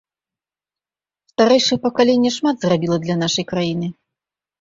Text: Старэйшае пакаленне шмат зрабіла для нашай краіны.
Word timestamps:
Старэйшае 1.31 1.77
пакаленне 1.83 2.31
шмат 2.37 2.55
зрабіла 2.65 2.97
для 3.05 3.15
нашай 3.25 3.45
краіны. 3.53 3.91